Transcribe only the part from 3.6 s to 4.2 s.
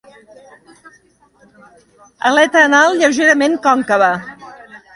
còncava.